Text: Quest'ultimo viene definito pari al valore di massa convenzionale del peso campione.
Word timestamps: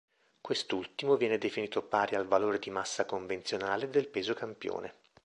Quest'ultimo 0.41 1.15
viene 1.15 1.37
definito 1.37 1.83
pari 1.83 2.15
al 2.15 2.25
valore 2.25 2.57
di 2.57 2.71
massa 2.71 3.05
convenzionale 3.05 3.87
del 3.87 4.07
peso 4.07 4.33
campione. 4.33 4.95